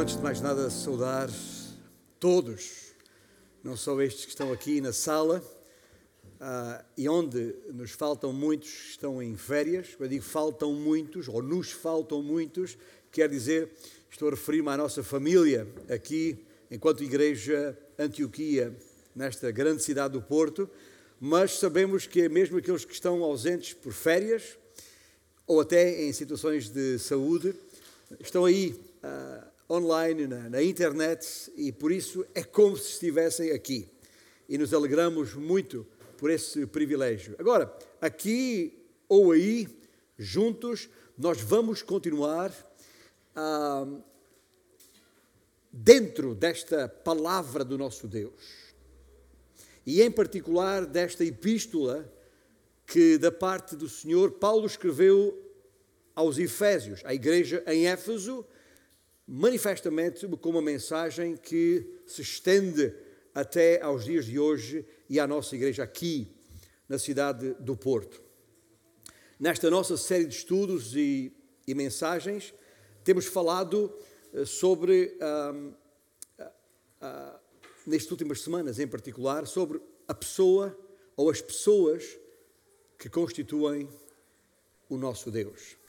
[0.00, 1.28] antes de mais nada, saudar
[2.18, 2.94] todos,
[3.62, 5.44] não só estes que estão aqui na sala,
[6.40, 9.94] uh, e onde nos faltam muitos, estão em férias.
[9.94, 12.78] Quando digo faltam muitos, ou nos faltam muitos,
[13.12, 13.72] quer dizer,
[14.10, 18.74] estou a referir-me à nossa família aqui, enquanto Igreja Antioquia,
[19.14, 20.66] nesta grande cidade do Porto,
[21.20, 24.56] mas sabemos que mesmo aqueles que estão ausentes por férias,
[25.46, 27.54] ou até em situações de saúde,
[28.18, 33.88] estão aí uh, online, na, na, internet, e por isso é como se estivessem aqui.
[34.48, 35.86] E nos alegramos muito
[36.18, 37.36] por esse privilégio.
[37.38, 38.76] Agora, aqui
[39.08, 39.68] ou aí,
[40.18, 42.50] juntos, nós vamos continuar
[43.36, 44.02] uh,
[45.72, 48.70] dentro desta palavra do nosso Deus.
[49.86, 52.12] E em particular desta epístola
[52.86, 55.36] que, da parte do Senhor, Paulo escreveu
[56.14, 58.44] aos Efésios, à igreja em Éfeso,
[59.32, 62.92] manifestamente com uma mensagem que se estende
[63.32, 66.34] até aos dias de hoje e à nossa igreja aqui,
[66.88, 68.20] na cidade do Porto.
[69.38, 71.32] Nesta nossa série de estudos e,
[71.64, 72.52] e mensagens,
[73.04, 73.96] temos falado
[74.34, 75.74] eh, sobre, uh,
[76.40, 77.40] uh,
[77.86, 80.76] nestas últimas semanas em particular, sobre a pessoa
[81.16, 82.18] ou as pessoas
[82.98, 83.88] que constituem
[84.88, 85.79] o nosso Deus.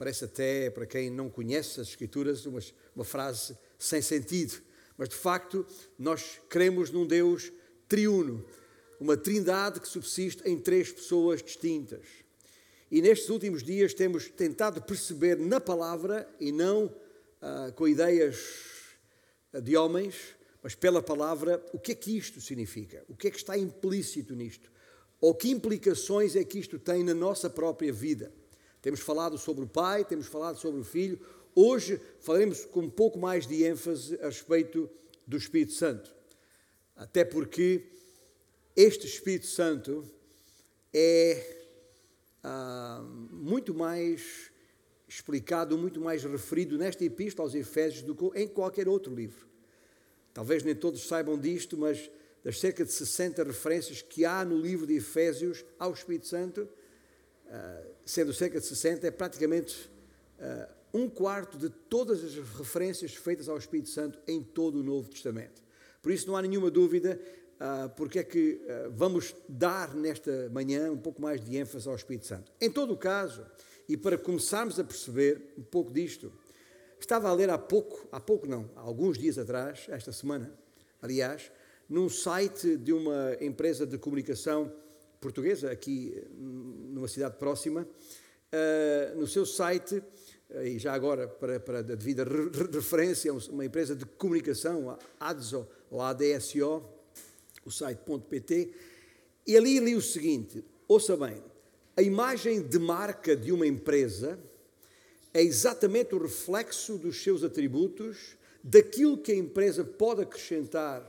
[0.00, 2.58] Parece até, para quem não conhece as Escrituras, uma,
[2.96, 4.62] uma frase sem sentido.
[4.96, 5.66] Mas, de facto,
[5.98, 7.52] nós cremos num Deus
[7.86, 8.42] triuno,
[8.98, 12.06] uma trindade que subsiste em três pessoas distintas.
[12.90, 16.90] E nestes últimos dias temos tentado perceber na palavra, e não
[17.42, 18.38] ah, com ideias
[19.62, 20.14] de homens,
[20.62, 23.04] mas pela palavra, o que é que isto significa?
[23.06, 24.72] O que é que está implícito nisto?
[25.20, 28.32] Ou que implicações é que isto tem na nossa própria vida?
[28.82, 31.20] Temos falado sobre o Pai, temos falado sobre o Filho.
[31.54, 34.88] Hoje falaremos com um pouco mais de ênfase a respeito
[35.26, 36.14] do Espírito Santo.
[36.96, 37.86] Até porque
[38.74, 40.04] este Espírito Santo
[40.92, 41.58] é
[42.42, 44.50] ah, muito mais
[45.06, 49.46] explicado, muito mais referido nesta epístola aos Efésios do que em qualquer outro livro.
[50.32, 52.10] Talvez nem todos saibam disto, mas
[52.42, 56.68] das cerca de 60 referências que há no livro de Efésios ao Espírito Santo,
[58.04, 59.90] sendo cerca de 60, é praticamente
[60.38, 65.08] uh, um quarto de todas as referências feitas ao Espírito Santo em todo o Novo
[65.08, 65.62] Testamento.
[66.02, 67.20] Por isso não há nenhuma dúvida
[67.60, 71.94] uh, porque é que uh, vamos dar nesta manhã um pouco mais de ênfase ao
[71.94, 72.50] Espírito Santo.
[72.60, 73.46] Em todo o caso,
[73.88, 76.32] e para começarmos a perceber um pouco disto,
[76.98, 80.52] estava a ler há pouco, há pouco não, há alguns dias atrás, esta semana,
[81.00, 81.50] aliás,
[81.88, 84.72] num site de uma empresa de comunicação
[85.20, 89.96] portuguesa, aqui numa cidade próxima, uh, no seu site,
[90.50, 92.24] uh, e já agora para, para a devida
[92.72, 96.82] referência, uma empresa de comunicação, a ADSO, ou ADSO,
[97.64, 98.72] o site.pt,
[99.46, 101.42] e ali li o seguinte, ouça bem,
[101.96, 104.38] a imagem de marca de uma empresa
[105.34, 111.02] é exatamente o reflexo dos seus atributos, daquilo que a empresa pode acrescentar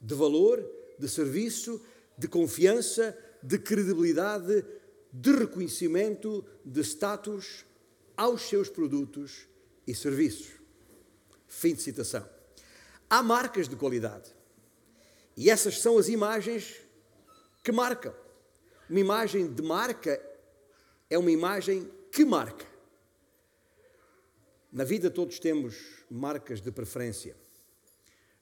[0.00, 0.64] de valor,
[0.98, 1.80] de serviço,
[2.16, 4.64] de confiança, de credibilidade,
[5.12, 7.64] de reconhecimento, de status
[8.16, 9.46] aos seus produtos
[9.86, 10.52] e serviços.
[11.46, 12.28] Fim de citação.
[13.08, 14.34] Há marcas de qualidade.
[15.36, 16.74] E essas são as imagens
[17.62, 18.14] que marcam.
[18.90, 20.20] Uma imagem de marca
[21.08, 22.66] é uma imagem que marca.
[24.70, 25.76] Na vida todos temos
[26.10, 27.36] marcas de preferência.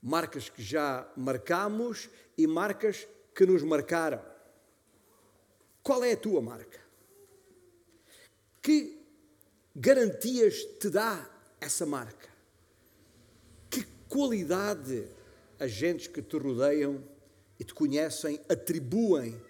[0.03, 4.36] Marcas que já marcamos e marcas que nos marcaram.
[5.87, 6.81] Qual é a tua marca?
[8.61, 8.99] Que
[9.73, 11.25] garantias te dá
[11.61, 12.29] essa marca?
[13.71, 15.07] Que qualidade
[15.61, 17.01] agentes que te rodeiam
[17.57, 19.41] e te conhecem atribuem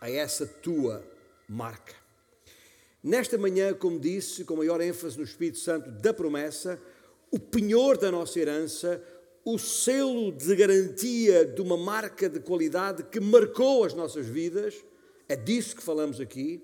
[0.00, 1.06] a essa tua
[1.46, 1.94] marca?
[3.02, 6.80] Nesta manhã, como disse, com maior ênfase no Espírito Santo da promessa,
[7.30, 9.04] o penhor da nossa herança,
[9.44, 14.82] o selo de garantia de uma marca de qualidade que marcou as nossas vidas
[15.28, 16.62] é disso que falamos aqui.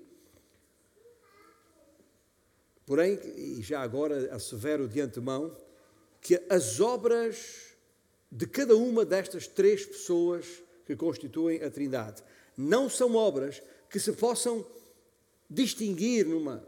[2.85, 5.55] Porém, e já agora assevero de antemão,
[6.19, 7.75] que as obras
[8.31, 10.45] de cada uma destas três pessoas
[10.85, 12.23] que constituem a Trindade
[12.57, 14.65] não são obras que se possam
[15.49, 16.65] distinguir numa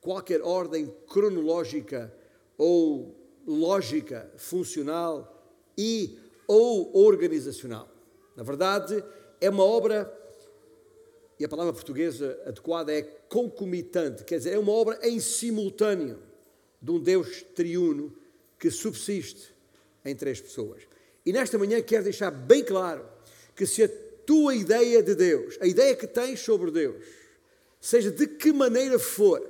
[0.00, 2.12] qualquer ordem cronológica
[2.56, 3.14] ou
[3.46, 7.88] lógica, funcional e ou organizacional.
[8.34, 9.04] Na verdade,
[9.40, 10.04] é uma obra
[11.38, 16.18] e a palavra portuguesa adequada é concomitante, quer dizer, é uma obra em simultâneo
[16.80, 18.14] de um Deus triuno
[18.58, 19.54] que subsiste
[20.04, 20.82] em três pessoas.
[21.24, 23.06] E nesta manhã quero deixar bem claro
[23.54, 23.88] que se a
[24.24, 27.04] tua ideia de Deus, a ideia que tens sobre Deus,
[27.80, 29.46] seja de que maneira for,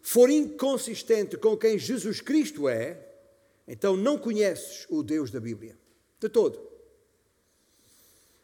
[0.00, 2.98] for inconsistente com quem Jesus Cristo é,
[3.68, 5.76] então não conheces o Deus da Bíblia.
[6.20, 6.75] De todo.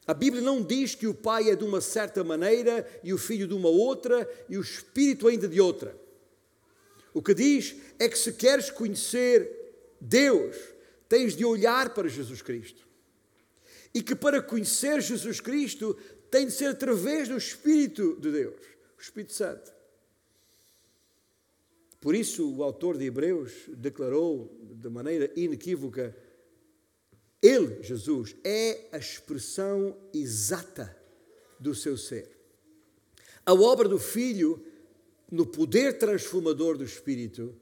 [0.07, 3.47] A Bíblia não diz que o Pai é de uma certa maneira e o Filho
[3.47, 5.97] de uma outra e o Espírito ainda de outra.
[7.15, 9.49] O que diz é que se queres conhecer
[10.01, 10.57] Deus,
[11.09, 12.87] tens de olhar para Jesus Cristo.
[13.95, 15.97] E que para conhecer Jesus Cristo
[16.31, 18.61] tem de ser através do Espírito de Deus,
[18.99, 19.73] o Espírito Santo.
[22.01, 26.17] Por isso, o autor de Hebreus declarou de maneira inequívoca:
[27.43, 30.97] Ele, Jesus, é a expressão exata
[31.59, 32.31] do seu ser.
[33.45, 34.65] A obra do Filho,
[35.31, 37.55] no poder transformador do Espírito,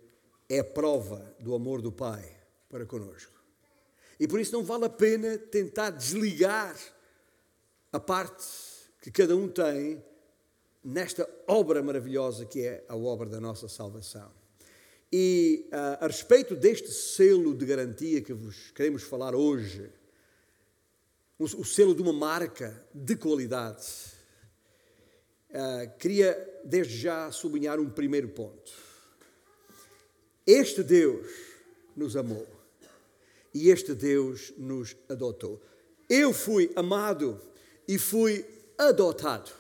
[0.49, 2.37] é prova do amor do Pai
[2.69, 3.33] para conosco.
[4.19, 6.77] E por isso não vale a pena tentar desligar
[7.91, 8.45] a parte
[9.01, 10.05] que cada um tem
[10.85, 14.40] nesta obra maravilhosa que é a obra da nossa salvação.
[15.13, 19.91] E uh, a respeito deste selo de garantia que vos queremos falar hoje,
[21.37, 23.87] o, o selo de uma marca de qualidade,
[25.51, 28.73] uh, queria desde já sublinhar um primeiro ponto.
[30.47, 31.27] Este Deus
[31.97, 32.47] nos amou
[33.53, 35.61] e este Deus nos adotou.
[36.09, 37.41] Eu fui amado
[37.87, 38.45] e fui
[38.79, 39.51] adotado.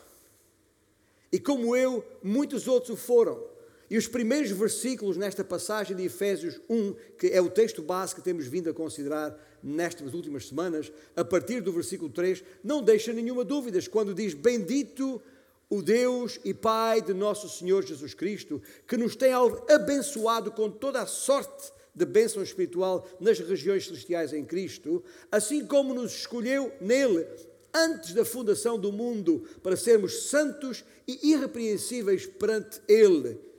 [1.32, 3.49] E como eu, muitos outros o foram.
[3.90, 8.22] E os primeiros versículos nesta passagem de Efésios 1, que é o texto base que
[8.22, 13.44] temos vindo a considerar nestas últimas semanas, a partir do versículo 3, não deixa nenhuma
[13.44, 15.20] dúvida quando diz: Bendito
[15.68, 19.32] o Deus e Pai de nosso Senhor Jesus Cristo, que nos tem
[19.68, 25.02] abençoado com toda a sorte de bênção espiritual nas regiões celestiais em Cristo,
[25.32, 27.26] assim como nos escolheu nele
[27.74, 33.49] antes da fundação do mundo, para sermos santos e irrepreensíveis perante Ele.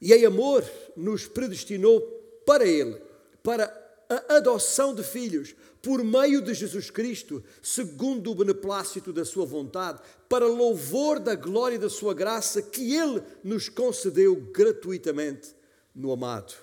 [0.00, 0.64] E em amor
[0.96, 2.00] nos predestinou
[2.46, 3.00] para Ele,
[3.42, 3.64] para
[4.08, 10.00] a adoção de filhos, por meio de Jesus Cristo, segundo o beneplácito da Sua vontade,
[10.28, 15.54] para louvor da glória da Sua graça que Ele nos concedeu gratuitamente
[15.94, 16.54] no amado.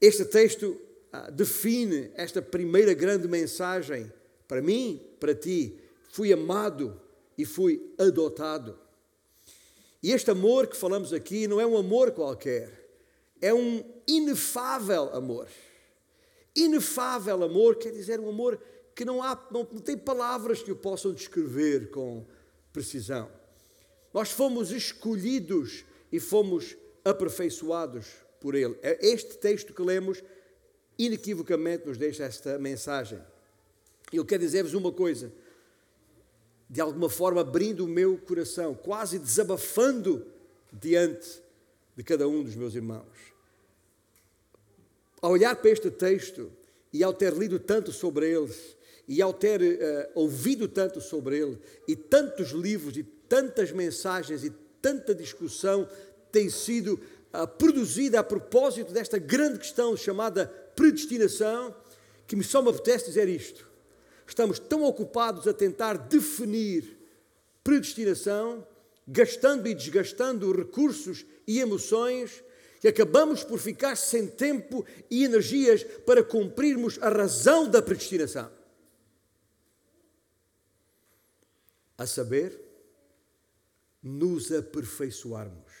[0.00, 0.78] Este texto
[1.12, 4.10] ah, define esta primeira grande mensagem
[4.46, 5.78] para mim, para ti.
[6.10, 7.00] Fui amado
[7.36, 8.78] e fui adotado.
[10.02, 12.88] E este amor que falamos aqui não é um amor qualquer,
[13.40, 15.48] é um inefável amor.
[16.54, 18.60] Inefável amor quer dizer um amor
[18.94, 22.26] que não, há, não, não tem palavras que o possam descrever com
[22.72, 23.30] precisão.
[24.12, 28.06] Nós fomos escolhidos e fomos aperfeiçoados
[28.40, 28.76] por Ele.
[28.82, 30.22] É este texto que lemos
[30.98, 33.20] inequivocamente nos deixa esta mensagem.
[34.12, 35.32] Eu quero dizer-vos uma coisa,
[36.70, 40.24] de alguma forma abrindo o meu coração, quase desabafando
[40.72, 41.42] diante
[41.96, 43.04] de cada um dos meus irmãos.
[45.20, 46.50] Ao olhar para este texto
[46.92, 48.54] e ao ter lido tanto sobre ele,
[49.08, 54.50] e ao ter uh, ouvido tanto sobre ele, e tantos livros, e tantas mensagens, e
[54.80, 55.88] tanta discussão
[56.30, 57.00] tem sido
[57.34, 61.74] uh, produzida a propósito desta grande questão chamada predestinação
[62.28, 63.69] que só me apetece dizer isto.
[64.30, 66.96] Estamos tão ocupados a tentar definir
[67.64, 68.64] predestinação,
[69.04, 72.44] gastando e desgastando recursos e emoções,
[72.80, 78.48] que acabamos por ficar sem tempo e energias para cumprirmos a razão da predestinação.
[81.98, 82.56] A saber,
[84.00, 85.72] nos aperfeiçoarmos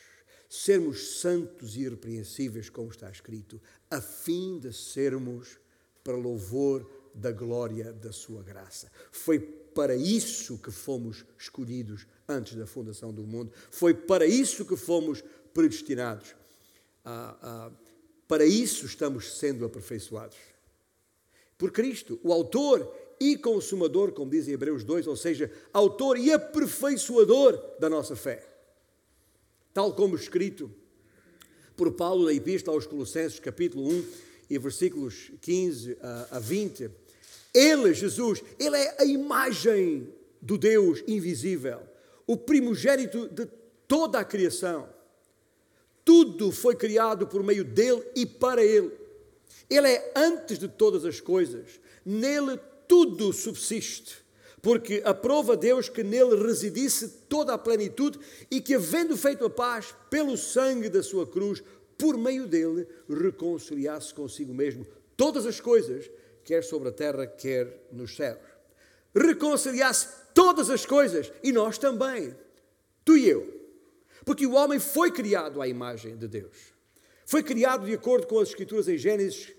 [0.48, 5.56] sermos santos e irrepreensíveis, como está escrito, a fim de sermos
[6.02, 8.90] para louvor da glória da Sua graça.
[9.10, 14.76] Foi para isso que fomos escolhidos antes da fundação do mundo, foi para isso que
[14.76, 16.34] fomos predestinados.
[17.04, 17.70] Ah, ah,
[18.28, 20.36] para isso estamos sendo aperfeiçoados.
[21.58, 26.32] Por Cristo, o autor e consumador, como diz em Hebreus 2, ou seja, autor e
[26.32, 28.50] aperfeiçoador da nossa fé
[29.72, 30.70] tal como escrito
[31.76, 35.96] por Paulo na Epístola aos Colossenses, capítulo 1 e versículos 15
[36.30, 36.90] a 20.
[37.54, 41.80] Ele, Jesus, ele é a imagem do Deus invisível,
[42.26, 43.46] o primogênito de
[43.86, 44.88] toda a criação.
[46.04, 48.90] Tudo foi criado por meio dele e para ele.
[49.68, 51.80] Ele é antes de todas as coisas.
[52.04, 54.20] Nele tudo subsiste
[54.62, 58.18] porque aprova Deus que nele residisse toda a plenitude
[58.50, 61.62] e que, havendo feito a paz pelo sangue da sua cruz,
[62.00, 66.10] por meio dele, reconciliasse consigo mesmo todas as coisas,
[66.42, 68.40] quer sobre a terra, quer nos céus.
[69.14, 72.34] Reconciliasse todas as coisas, e nós também,
[73.04, 73.60] tu e eu.
[74.24, 76.72] Porque o homem foi criado à imagem de Deus.
[77.26, 79.52] Foi criado de acordo com as Escrituras em Gênesis,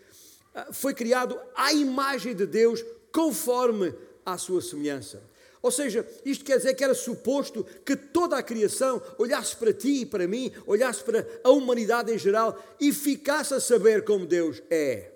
[0.54, 3.94] ah, foi criado à imagem de Deus, conforme
[4.26, 5.22] a sua semelhança.
[5.62, 10.02] Ou seja, isto quer dizer que era suposto que toda a criação olhasse para ti
[10.02, 14.62] e para mim, olhasse para a humanidade em geral e ficasse a saber como Deus
[14.72, 15.12] é.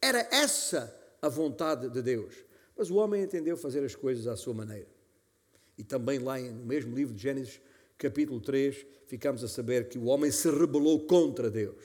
[0.00, 2.34] Era essa a vontade de Deus.
[2.76, 4.88] Mas o homem entendeu fazer as coisas à sua maneira.
[5.78, 7.58] E também lá no mesmo livro de Gênesis,
[7.96, 11.82] capítulo 3, ficamos a saber que o homem se rebelou contra Deus.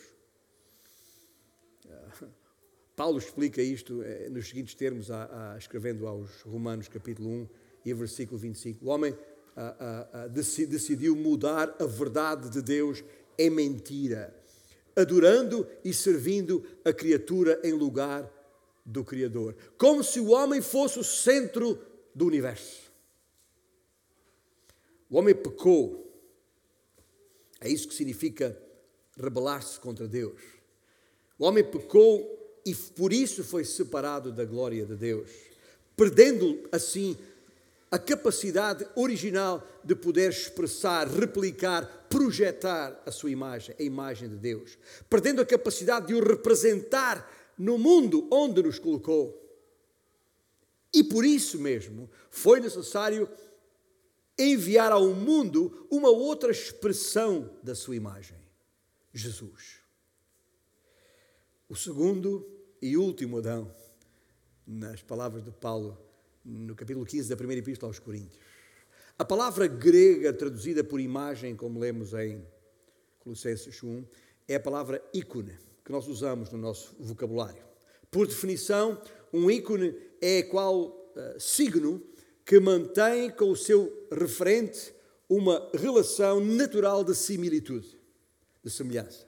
[1.90, 2.28] Ah,
[2.98, 7.94] Paulo explica isto eh, nos seguintes termos, a, a, escrevendo aos Romanos, capítulo 1 e
[7.94, 8.86] versículo 25.
[8.86, 9.18] O homem
[9.56, 13.04] a, decidiu mudar a verdade de Deus
[13.38, 14.36] em mentira,
[14.96, 18.30] adorando e servindo a criatura em lugar
[18.86, 21.80] do Criador, como se o homem fosse o centro
[22.14, 22.92] do universo.
[25.10, 26.10] O homem pecou.
[27.60, 28.58] É isso que significa
[29.18, 30.42] rebelar-se contra Deus.
[31.38, 35.30] O homem pecou e por isso foi separado da glória de Deus,
[35.96, 37.18] perdendo assim
[37.92, 44.78] a capacidade original de poder expressar, replicar, projetar a sua imagem, a imagem de Deus,
[45.10, 49.38] perdendo a capacidade de o representar no mundo onde nos colocou.
[50.94, 53.30] E por isso mesmo foi necessário
[54.40, 58.38] enviar ao mundo uma outra expressão da sua imagem:
[59.14, 59.82] Jesus.
[61.68, 62.50] O segundo
[62.82, 63.74] e último Adão,
[64.66, 65.98] nas palavras de Paulo,
[66.44, 68.40] no capítulo 15 da primeira epístola aos Coríntios.
[69.18, 72.44] A palavra grega traduzida por imagem, como lemos em
[73.20, 74.04] Colossenses 1,
[74.48, 77.64] é a palavra ícone, que nós usamos no nosso vocabulário.
[78.10, 79.00] Por definição,
[79.32, 82.02] um ícone é qual uh, signo
[82.44, 84.94] que mantém com o seu referente
[85.30, 87.98] uma relação natural de similitude,
[88.64, 89.26] de semelhança.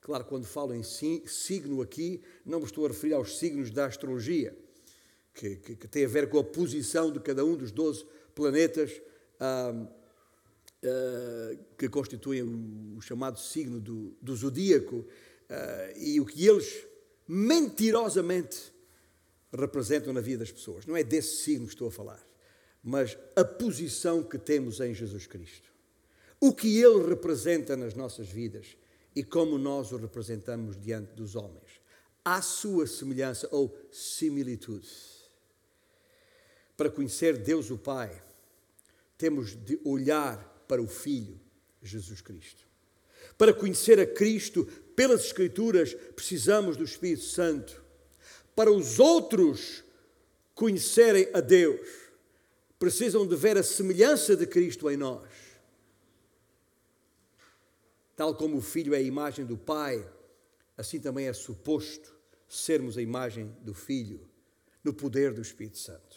[0.00, 4.56] Claro, quando falo em signo aqui, não me estou a referir aos signos da astrologia,
[5.34, 9.00] que, que, que tem a ver com a posição de cada um dos 12 planetas
[9.38, 9.86] ah,
[11.76, 12.42] que constituem
[12.96, 15.06] o chamado signo do, do zodíaco
[15.48, 16.86] ah, e o que eles
[17.28, 18.72] mentirosamente
[19.52, 20.86] representam na vida das pessoas.
[20.86, 22.30] Não é desse signo que estou a falar
[22.82, 25.70] mas a posição que temos em Jesus Cristo.
[26.40, 28.76] O que Ele representa nas nossas vidas
[29.14, 31.80] e como nós o representamos diante dos homens.
[32.24, 34.88] À sua semelhança ou similitude.
[36.80, 38.22] Para conhecer Deus o Pai,
[39.18, 41.38] temos de olhar para o Filho,
[41.82, 42.66] Jesus Cristo.
[43.36, 44.64] Para conhecer a Cristo
[44.96, 47.84] pelas Escrituras, precisamos do Espírito Santo.
[48.56, 49.84] Para os outros
[50.54, 51.86] conhecerem a Deus,
[52.78, 55.28] precisam de ver a semelhança de Cristo em nós.
[58.16, 60.02] Tal como o Filho é a imagem do Pai,
[60.78, 62.18] assim também é suposto
[62.48, 64.26] sermos a imagem do Filho,
[64.82, 66.09] no poder do Espírito Santo.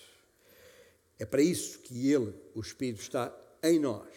[1.20, 4.08] É para isso que Ele, o Espírito, está em nós,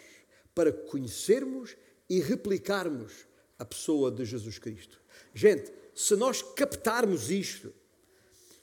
[0.54, 1.76] para conhecermos
[2.08, 3.26] e replicarmos
[3.58, 5.00] a pessoa de Jesus Cristo.
[5.34, 7.72] Gente, se nós captarmos isto,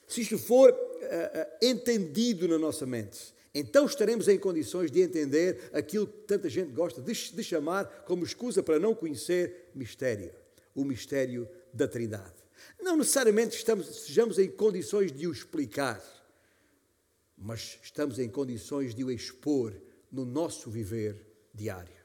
[0.08, 6.08] se isto for uh, entendido na nossa mente, então estaremos em condições de entender aquilo
[6.08, 10.32] que tanta gente gosta de, de chamar como escusa para não conhecer mistério,
[10.74, 12.34] o mistério da Trindade.
[12.82, 16.02] Não necessariamente estamos, estejamos em condições de o explicar,
[17.38, 19.74] mas estamos em condições de o expor
[20.12, 22.04] no nosso viver diário,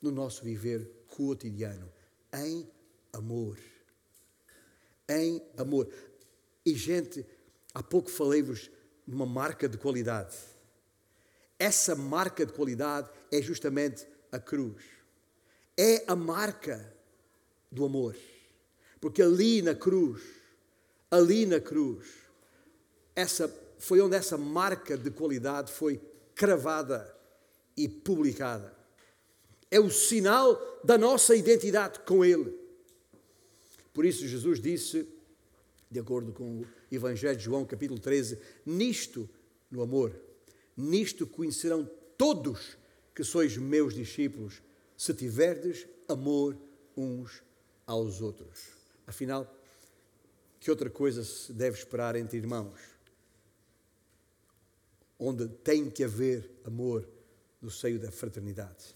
[0.00, 1.90] no nosso viver cotidiano,
[2.32, 2.68] em
[3.12, 3.58] amor.
[5.08, 5.88] Em amor.
[6.64, 7.24] E, gente,
[7.72, 8.70] há pouco falei-vos
[9.06, 10.36] numa marca de qualidade.
[11.58, 14.84] Essa marca de qualidade é justamente a cruz.
[15.76, 16.94] É a marca
[17.70, 18.16] do amor.
[19.00, 20.22] Porque ali na cruz,
[21.10, 22.06] ali na cruz,
[23.14, 26.00] essa foi onde essa marca de qualidade foi
[26.34, 27.14] cravada
[27.76, 28.76] e publicada.
[29.70, 32.56] É o sinal da nossa identidade com Ele.
[33.92, 35.08] Por isso, Jesus disse,
[35.90, 39.28] de acordo com o Evangelho de João, capítulo 13: Nisto,
[39.70, 40.18] no amor,
[40.76, 42.76] nisto conhecerão todos
[43.14, 44.62] que sois meus discípulos,
[44.96, 46.56] se tiverdes amor
[46.96, 47.42] uns
[47.86, 48.68] aos outros.
[49.06, 49.52] Afinal,
[50.60, 52.97] que outra coisa se deve esperar entre irmãos?
[55.18, 57.08] Onde tem que haver amor
[57.60, 58.94] no seio da fraternidade.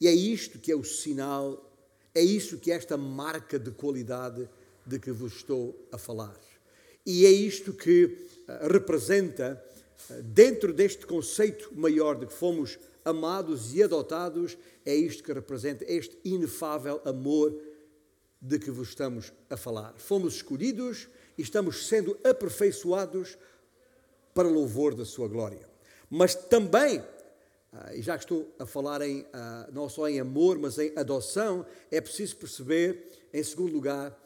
[0.00, 1.72] E é isto que é o sinal
[2.14, 4.48] É isso que é esta marca de qualidade
[4.84, 6.38] de que vos estou a falar.
[7.06, 9.62] E é isto que uh, representa,
[10.10, 15.84] uh, dentro deste conceito maior de que fomos amados e adotados, é isto que representa
[15.88, 17.58] este inefável amor
[18.40, 19.94] de que vos estamos a falar.
[19.96, 21.08] Fomos escolhidos
[21.38, 23.38] e estamos sendo aperfeiçoados
[24.34, 25.68] para louvor da sua glória.
[26.08, 27.02] Mas também,
[27.72, 30.92] ah, e já que estou a falar em, ah, não só em amor, mas em
[30.96, 34.18] adoção, é preciso perceber, em segundo lugar,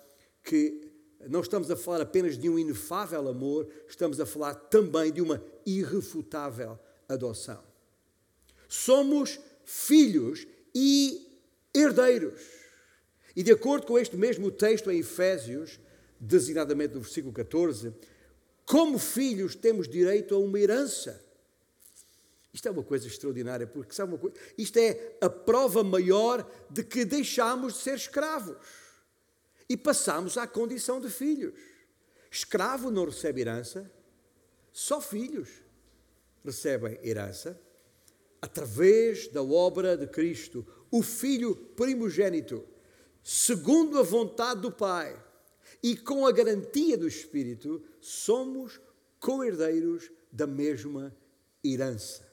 [0.42, 0.90] que
[1.28, 5.42] não estamos a falar apenas de um inefável amor, estamos a falar também de uma
[5.64, 7.62] irrefutável adoção.
[8.68, 11.26] Somos filhos e
[11.74, 12.40] herdeiros.
[13.34, 15.78] E de acordo com este mesmo texto em Efésios,
[16.18, 17.92] designadamente no versículo 14,
[18.66, 21.24] como filhos temos direito a uma herança.
[22.52, 24.36] Isto é uma coisa extraordinária, porque sabe uma coisa?
[24.58, 28.56] Isto é a prova maior de que deixamos de ser escravos
[29.68, 31.54] e passamos à condição de filhos.
[32.30, 33.90] Escravo não recebe herança,
[34.72, 35.48] só filhos
[36.44, 37.60] recebem herança
[38.40, 42.64] através da obra de Cristo, o Filho primogênito,
[43.22, 45.20] segundo a vontade do Pai
[45.82, 48.80] e com a garantia do Espírito, somos
[49.18, 51.12] co-herdeiros da mesma
[51.64, 52.24] herança.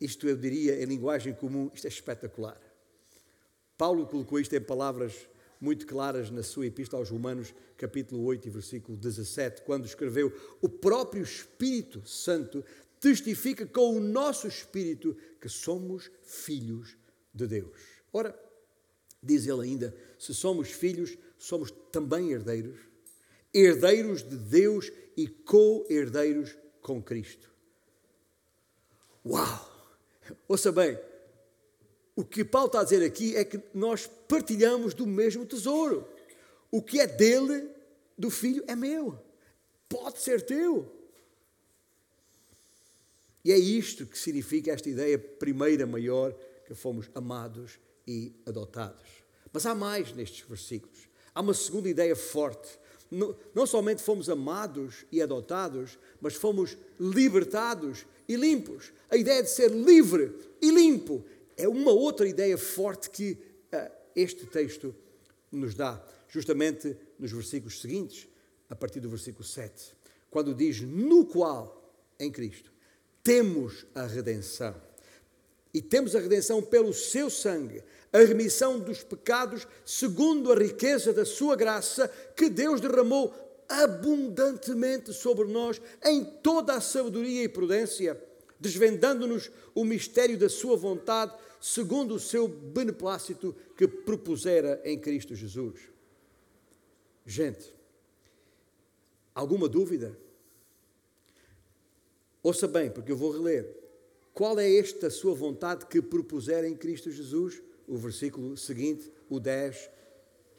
[0.00, 2.58] Isto eu diria em linguagem comum, isto é espetacular.
[3.76, 5.28] Paulo colocou isto em palavras
[5.60, 10.68] muito claras na sua epístola aos Romanos, capítulo 8 e versículo 17, quando escreveu: O
[10.68, 12.64] próprio Espírito Santo
[12.98, 16.96] testifica com o nosso espírito que somos filhos
[17.34, 17.78] de Deus.
[18.10, 18.34] Ora,
[19.22, 22.87] diz ele ainda: se somos filhos, somos também herdeiros,
[23.58, 27.50] herdeiros de Deus e co-herdeiros com Cristo.
[29.24, 29.68] Uau!
[30.46, 30.98] Ouça bem,
[32.14, 36.06] o que Paulo está a dizer aqui é que nós partilhamos do mesmo tesouro.
[36.70, 37.68] O que é dele,
[38.16, 39.18] do filho, é meu.
[39.88, 40.94] Pode ser teu.
[43.44, 46.34] E é isto que significa esta ideia primeira maior
[46.66, 49.08] que fomos amados e adotados.
[49.52, 51.08] Mas há mais nestes versículos.
[51.34, 52.78] Há uma segunda ideia forte.
[53.10, 58.92] Não, não somente fomos amados e adotados, mas fomos libertados e limpos.
[59.10, 61.24] A ideia de ser livre e limpo
[61.56, 63.32] é uma outra ideia forte que
[63.72, 64.94] uh, este texto
[65.50, 68.28] nos dá, justamente nos versículos seguintes,
[68.68, 69.94] a partir do versículo 7,
[70.30, 72.70] quando diz: No qual, em Cristo,
[73.22, 74.87] temos a redenção.
[75.72, 81.24] E temos a redenção pelo seu sangue, a remissão dos pecados, segundo a riqueza da
[81.24, 83.34] sua graça, que Deus derramou
[83.68, 88.20] abundantemente sobre nós em toda a sabedoria e prudência,
[88.58, 95.80] desvendando-nos o mistério da sua vontade, segundo o seu beneplácito que propusera em Cristo Jesus.
[97.26, 97.74] Gente,
[99.34, 100.18] alguma dúvida?
[102.42, 103.77] Ouça bem, porque eu vou reler.
[104.38, 107.60] Qual é esta sua vontade que propusera em Cristo Jesus?
[107.88, 109.90] o versículo seguinte, o 10,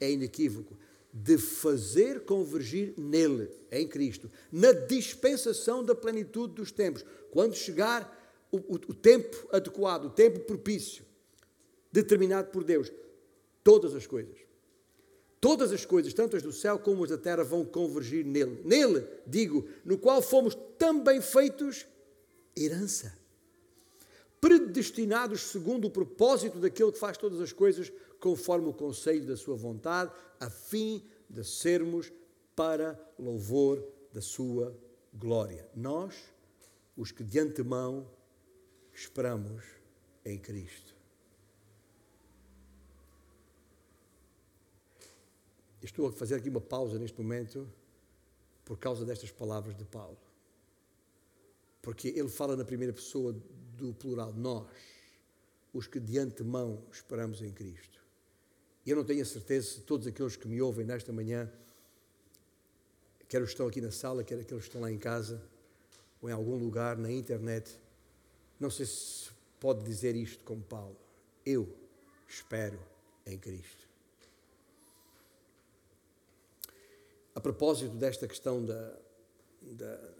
[0.02, 0.78] é inequívoco.
[1.14, 7.06] De fazer convergir nele, em Cristo, na dispensação da plenitude dos tempos.
[7.32, 11.06] Quando chegar o, o, o tempo adequado, o tempo propício,
[11.90, 12.92] determinado por Deus,
[13.64, 14.40] todas as coisas,
[15.40, 18.62] todas as coisas, tanto as do céu como as da terra, vão convergir nele.
[18.66, 21.86] Nele, digo, no qual fomos também feitos
[22.58, 23.19] herança
[24.42, 29.56] predestinados segundo o propósito daquele que faz todas as coisas conforme o conselho da sua
[29.56, 32.12] vontade, a fim de sermos
[32.56, 34.76] para louvor da sua
[35.14, 35.68] glória.
[35.76, 36.16] Nós,
[36.98, 38.08] os que de antemão
[38.94, 39.64] esperamos
[40.26, 40.96] em Cristo.
[45.82, 47.68] Estou a fazer aqui uma pausa neste momento
[48.66, 50.18] por causa destas palavras de Paulo.
[51.82, 53.34] Porque ele fala na primeira pessoa
[53.80, 54.68] do plural, nós,
[55.74, 58.00] os que de antemão esperamos em Cristo.
[58.86, 61.52] Eu não tenho a certeza se todos aqueles que me ouvem nesta manhã,
[63.28, 65.42] quer os que estão aqui na sala, quer aqueles que estão lá em casa,
[66.22, 67.78] ou em algum lugar na internet,
[68.60, 70.98] não sei se pode dizer isto como Paulo.
[71.46, 71.74] Eu
[72.28, 72.80] espero
[73.26, 73.88] em Cristo.
[77.36, 78.98] A propósito desta questão da,
[79.62, 80.19] da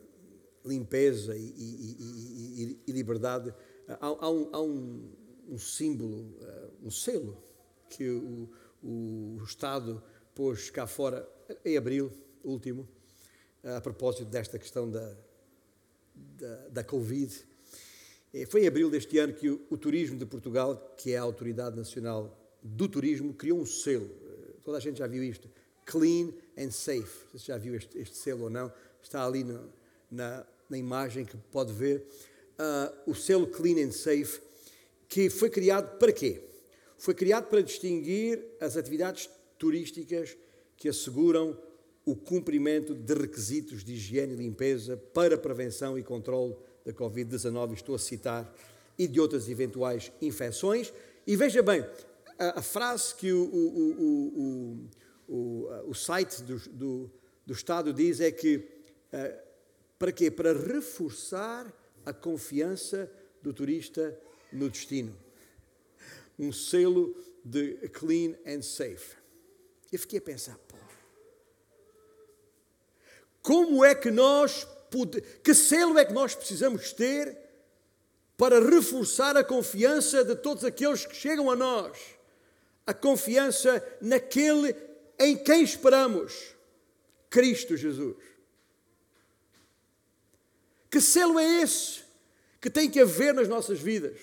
[0.70, 3.54] limpeza e, e, e, e liberdade,
[3.88, 5.12] há, há, um, há um,
[5.50, 7.42] um, símbolo, eh, um selo
[7.90, 8.50] que o,
[8.84, 10.02] o, Estado
[10.36, 11.28] pôs cá fora
[11.66, 12.12] em abril
[12.44, 12.88] último,
[13.64, 15.18] a propósito desta questão da,
[16.16, 17.46] da, da Covid.
[18.48, 21.76] Foi em abril deste ano que o, o Turismo de Portugal, que é a Autoridade
[21.76, 24.10] Nacional do Turismo criou um selo.
[24.64, 25.50] Toda a gente já viu isto.
[25.86, 27.26] Clean and Safe.
[27.34, 28.72] Você já viu este, este selo ou não?
[29.02, 29.74] Está ali no,
[30.12, 32.06] na, na, imagem que pode ver.
[32.60, 34.42] Uh, o selo Clean and Safe,
[35.08, 36.42] que foi criado para quê?
[36.98, 40.38] Foi criado para distinguir as atividades turísticas
[40.76, 41.58] que asseguram
[42.06, 46.56] o cumprimento de requisitos de higiene e limpeza para prevenção e controle
[46.86, 48.54] da Covid-19, estou a citar,
[48.98, 50.92] e de outras eventuais infecções.
[51.26, 51.86] E veja bem,
[52.38, 54.90] a, a frase que o, o,
[55.28, 57.12] o, o site do, do,
[57.46, 59.49] do, Estado diz é que, uh,
[60.00, 60.32] para quê?
[60.32, 61.72] Para reforçar
[62.06, 64.18] a confiança do turista
[64.52, 65.16] no destino.
[66.40, 69.18] Um selo de clean and safe.
[69.92, 70.78] Eu fiquei a pensar, pô,
[73.42, 74.66] como é que nós,
[75.44, 77.38] que selo é que nós precisamos ter
[78.38, 81.98] para reforçar a confiança de todos aqueles que chegam a nós?
[82.88, 84.76] A confiança naquele
[85.20, 86.56] em quem esperamos,
[87.30, 88.16] Cristo Jesus.
[90.90, 92.02] Que selo é esse
[92.60, 94.18] que tem que haver nas nossas vidas?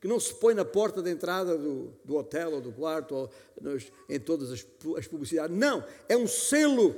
[0.00, 3.30] Que não se põe na porta de entrada do, do hotel ou do quarto ou
[3.60, 5.56] nos, em todas as, as publicidades.
[5.56, 6.94] Não, é um selo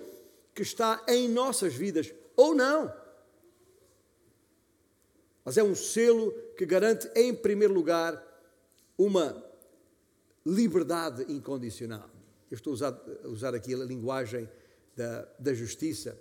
[0.55, 2.93] que está em nossas vidas, ou não.
[5.45, 8.23] Mas é um selo que garante, em primeiro lugar,
[8.97, 9.45] uma
[10.47, 12.09] liberdade incondicional.
[12.51, 14.49] Eu estou a usar, a usar aqui a linguagem
[14.97, 16.19] da, da justiça,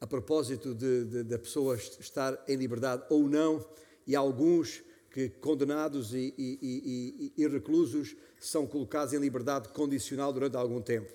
[0.00, 3.66] a propósito de pessoa estar em liberdade ou não,
[4.06, 10.56] e alguns que condenados e, e, e, e reclusos são colocados em liberdade condicional durante
[10.56, 11.12] algum tempo.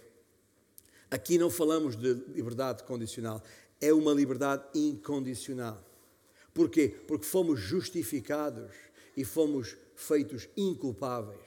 [1.10, 3.42] Aqui não falamos de liberdade condicional,
[3.80, 5.84] é uma liberdade incondicional.
[6.54, 6.90] Porquê?
[7.08, 8.72] Porque fomos justificados
[9.16, 11.40] e fomos feitos inculpáveis.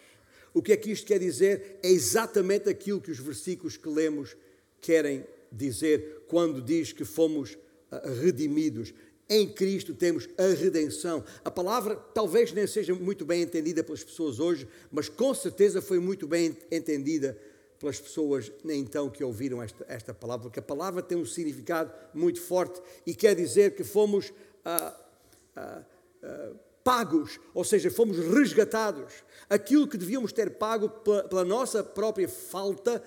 [0.55, 1.79] O que é que isto quer dizer?
[1.83, 4.37] É exatamente aquilo que os versículos que lemos
[4.81, 7.57] querem dizer quando diz que fomos
[7.91, 8.93] ah, redimidos.
[9.29, 11.25] Em Cristo temos a redenção.
[11.45, 15.99] A palavra talvez nem seja muito bem entendida pelas pessoas hoje, mas com certeza foi
[15.99, 17.37] muito bem entendida
[17.79, 22.41] pelas pessoas então que ouviram esta, esta palavra, porque a palavra tem um significado muito
[22.41, 24.33] forte e quer dizer que fomos
[24.65, 24.97] ah,
[25.55, 25.83] ah,
[26.23, 29.13] ah, pagos, ou seja, fomos resgatados.
[29.51, 33.03] Aquilo que devíamos ter pago pela, pela nossa própria falta,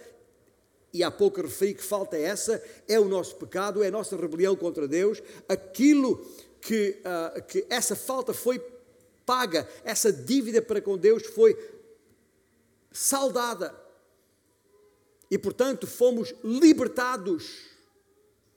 [0.93, 4.15] e há pouco referi que falta é essa, é o nosso pecado, é a nossa
[4.15, 6.17] rebelião contra Deus, aquilo
[6.61, 6.97] que,
[7.47, 8.59] que essa falta foi
[9.25, 11.55] paga, essa dívida para com Deus foi
[12.91, 13.75] saldada
[15.29, 17.69] e, portanto, fomos libertados.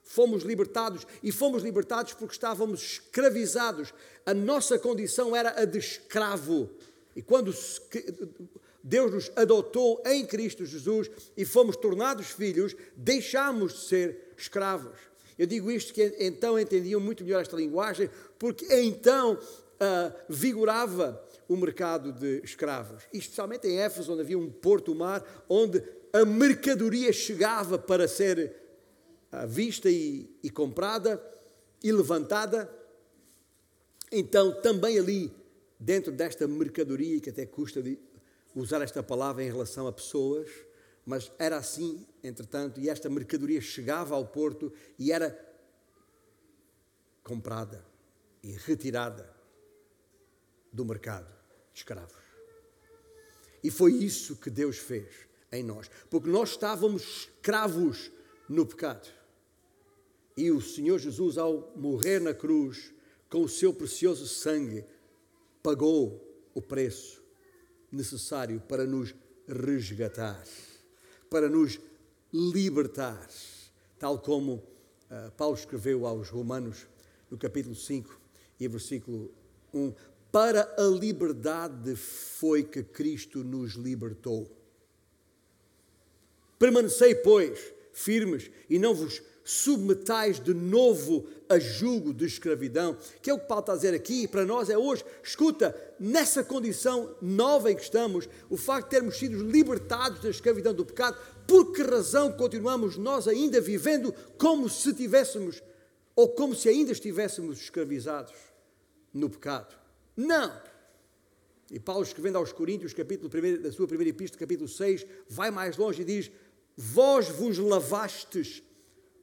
[0.02, 3.94] Fomos libertados e fomos libertados porque estávamos escravizados.
[4.26, 6.70] A nossa condição era a de escravo.
[7.14, 7.54] E quando
[8.82, 14.98] Deus nos adotou em Cristo Jesus e fomos tornados filhos, deixámos de ser escravos.
[15.38, 21.56] Eu digo isto que então entendiam muito melhor esta linguagem, porque então uh, vigorava o
[21.56, 23.02] mercado de escravos.
[23.12, 28.54] Especialmente em Éfeso, onde havia um porto-mar, onde a mercadoria chegava para ser
[29.30, 31.22] ah, vista e, e comprada
[31.82, 32.70] e levantada.
[34.10, 35.32] Então, também ali,
[35.78, 37.98] dentro desta mercadoria, que até custa de
[38.54, 40.48] usar esta palavra em relação a pessoas,
[41.04, 45.36] mas era assim, entretanto, e esta mercadoria chegava ao porto e era
[47.24, 47.84] comprada
[48.42, 49.32] e retirada
[50.72, 51.32] do mercado
[51.72, 52.22] de escravos.
[53.62, 58.10] E foi isso que Deus fez em nós, porque nós estávamos escravos
[58.48, 59.08] no pecado.
[60.36, 62.92] E o Senhor Jesus, ao morrer na cruz,
[63.28, 64.84] com o seu precioso sangue,
[65.62, 66.20] pagou
[66.54, 67.21] o preço
[67.92, 69.14] necessário para nos
[69.46, 70.42] resgatar,
[71.28, 71.78] para nos
[72.32, 73.28] libertar,
[73.98, 76.86] tal como uh, Paulo escreveu aos Romanos,
[77.30, 78.18] no capítulo 5
[78.58, 79.30] e versículo
[79.72, 79.92] 1:
[80.30, 84.50] Para a liberdade foi que Cristo nos libertou.
[86.58, 93.34] Permanecei, pois, firmes e não vos submetais de novo a julgo de escravidão, que é
[93.34, 97.70] o que Paulo está a dizer aqui, para nós é hoje, escuta, nessa condição nova
[97.70, 101.82] em que estamos, o facto de termos sido libertados da escravidão do pecado, por que
[101.82, 105.62] razão continuamos nós ainda vivendo como se tivéssemos,
[106.14, 108.34] ou como se ainda estivéssemos escravizados
[109.12, 109.74] no pecado?
[110.16, 110.72] Não!
[111.70, 115.78] E Paulo, escrevendo aos Coríntios, capítulo 1, da sua primeira epístola, capítulo 6, vai mais
[115.78, 116.30] longe e diz:
[116.76, 118.62] vós vos lavastes,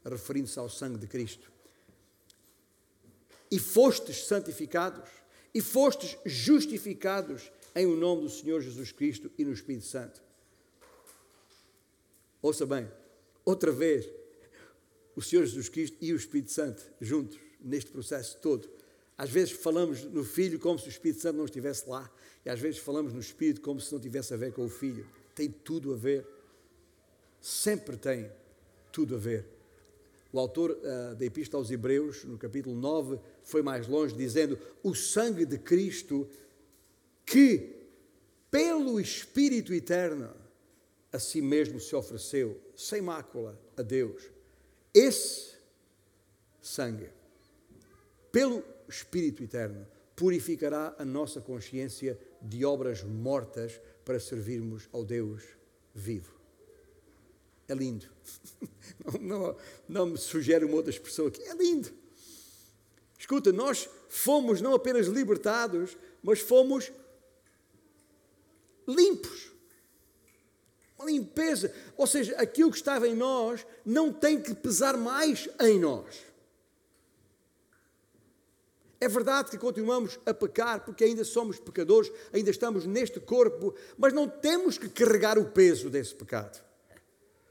[0.10, 1.52] referindo-se ao sangue de Cristo,
[3.52, 5.10] e fostes santificados,
[5.54, 10.22] e fostes justificados em o nome do Senhor Jesus Cristo e no Espírito Santo.
[12.41, 12.89] Ouça bem,
[13.43, 14.10] outra vez,
[15.15, 18.69] o Senhor Jesus Cristo e o Espírito Santo juntos neste processo todo.
[19.17, 22.10] Às vezes falamos no Filho como se o Espírito Santo não estivesse lá,
[22.45, 25.06] e às vezes falamos no Espírito como se não tivesse a ver com o Filho.
[25.36, 26.26] Tem tudo a ver.
[27.41, 28.32] Sempre tem
[28.91, 29.59] tudo a ver.
[30.32, 34.94] O autor uh, da Epístola aos Hebreus, no capítulo 9, foi mais longe, dizendo: O
[34.94, 36.28] sangue de Cristo,
[37.26, 37.76] que
[38.52, 40.36] pelo Espírito eterno
[41.12, 44.30] a si mesmo se ofereceu, sem mácula, a Deus.
[44.94, 45.56] Esse
[46.62, 47.10] sangue,
[48.32, 55.44] pelo Espírito eterno, purificará a nossa consciência de obras mortas para servirmos ao Deus
[55.94, 56.38] vivo.
[57.70, 58.08] É lindo.
[59.06, 61.42] Não, não, não me sugere uma outra expressão aqui.
[61.44, 61.90] É lindo.
[63.18, 66.92] Escuta, nós fomos não apenas libertados, mas fomos
[68.88, 69.52] limpos.
[70.98, 71.74] Uma limpeza.
[71.96, 76.30] Ou seja, aquilo que estava em nós não tem que pesar mais em nós.
[79.02, 84.12] É verdade que continuamos a pecar porque ainda somos pecadores, ainda estamos neste corpo, mas
[84.12, 86.69] não temos que carregar o peso desse pecado.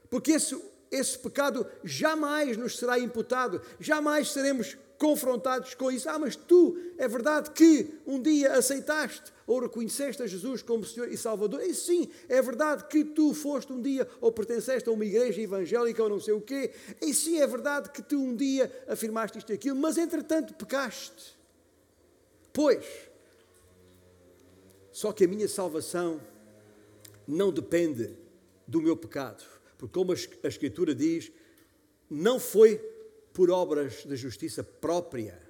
[0.09, 0.59] Porque esse,
[0.91, 6.09] esse pecado jamais nos será imputado, jamais seremos confrontados com isso.
[6.09, 11.09] Ah, mas tu, é verdade que um dia aceitaste ou reconheceste a Jesus como Senhor
[11.11, 11.61] e Salvador.
[11.61, 16.03] E sim, é verdade que tu foste um dia ou pertenceste a uma igreja evangélica
[16.03, 16.71] ou não sei o quê.
[17.01, 21.39] E sim, é verdade que tu um dia afirmaste isto e aquilo, mas entretanto pecaste.
[22.51, 22.85] Pois,
[24.91, 26.19] só que a minha salvação
[27.25, 28.17] não depende
[28.67, 29.43] do meu pecado,
[29.79, 31.31] porque, como a Escritura diz,
[32.09, 32.77] não foi
[33.33, 35.41] por obras de justiça própria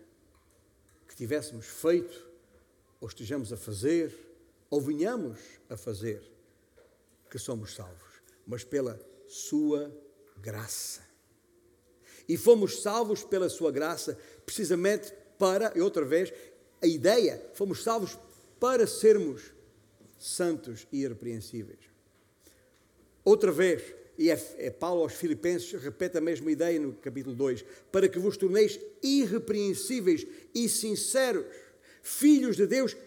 [1.08, 2.30] que tivéssemos feito,
[3.02, 4.16] ou estejamos a fazer,
[4.70, 6.22] ou venhamos a fazer,
[7.28, 9.92] que somos salvos, mas pela Sua
[10.38, 11.02] graça.
[12.28, 14.16] E fomos salvos pela Sua graça,
[14.46, 16.32] precisamente para, e outra vez,
[16.80, 18.16] a ideia, fomos salvos
[18.60, 19.42] para sermos
[20.20, 21.80] santos e irrepreensíveis.
[23.26, 27.64] Outra vez, e é, é, Paulo aos Filipenses repete a mesma ideia no capítulo 2,
[27.90, 31.46] para que vos torneis irrepreensíveis e sinceros,
[32.04, 32.98] filhos de Deus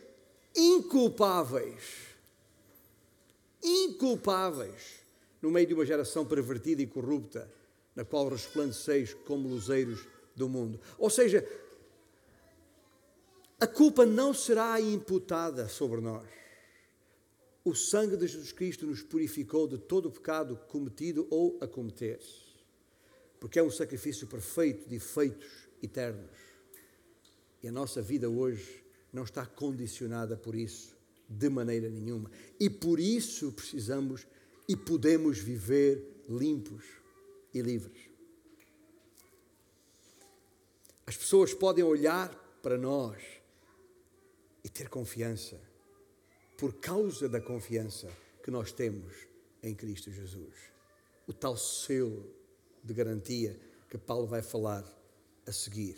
[0.56, 1.82] inculpáveis.
[3.62, 5.02] Inculpáveis
[5.42, 7.46] no meio de uma geração pervertida e corrupta,
[7.94, 10.80] na qual resplandeceis como luzeiros do mundo.
[10.96, 11.46] Ou seja,
[13.60, 16.26] a culpa não será imputada sobre nós.
[17.64, 22.20] O sangue de Jesus Cristo nos purificou de todo o pecado cometido ou a cometer,
[23.38, 26.30] porque é um sacrifício perfeito de efeitos eternos.
[27.62, 30.96] E a nossa vida hoje não está condicionada por isso,
[31.28, 32.30] de maneira nenhuma.
[32.58, 34.26] E por isso precisamos
[34.68, 36.84] e podemos viver limpos
[37.54, 38.10] e livres.
[41.06, 43.22] As pessoas podem olhar para nós
[44.64, 45.60] e ter confiança,
[46.62, 48.08] por causa da confiança
[48.40, 49.12] que nós temos
[49.64, 50.54] em Cristo Jesus.
[51.26, 52.24] O tal selo
[52.84, 53.58] de garantia
[53.90, 54.84] que Paulo vai falar
[55.44, 55.96] a seguir.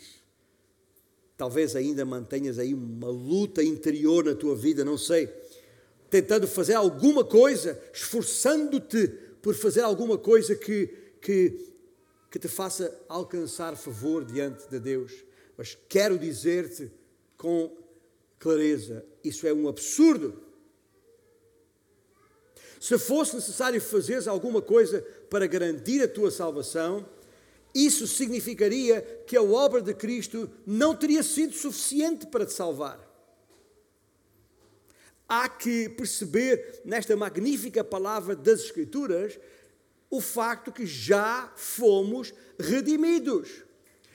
[1.37, 5.27] Talvez ainda mantenhas aí uma luta interior na tua vida, não sei,
[6.09, 9.07] tentando fazer alguma coisa, esforçando-te
[9.43, 10.87] por fazer alguma coisa que,
[11.21, 11.75] que,
[12.31, 15.13] que te faça alcançar favor diante de Deus.
[15.55, 16.91] Mas quero dizer-te
[17.37, 17.71] com
[18.39, 20.44] clareza: isso é um absurdo.
[22.79, 27.07] Se fosse necessário fazeres alguma coisa para garantir a tua salvação,
[27.73, 32.99] isso significaria que a obra de Cristo não teria sido suficiente para te salvar.
[35.27, 39.39] Há que perceber nesta magnífica palavra das Escrituras
[40.09, 43.63] o facto que já fomos redimidos,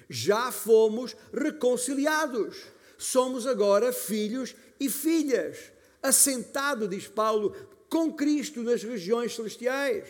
[0.09, 2.57] já fomos reconciliados
[3.01, 7.57] somos agora filhos e filhas, assentado, diz Paulo,
[7.91, 10.09] com Cristo nas regiões celestiais.